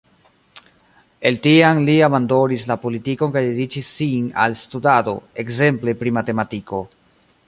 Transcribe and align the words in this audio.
El 1.29 1.35
tiam 1.47 1.81
li 1.89 1.97
abandonis 2.07 2.65
la 2.71 2.77
politikon 2.85 3.35
kaj 3.35 3.43
dediĉis 3.49 3.89
sin 3.99 4.31
al 4.47 4.57
studado, 4.63 5.13
ekzemple 5.45 5.95
pri 6.01 6.19
matematiko. 6.19 6.81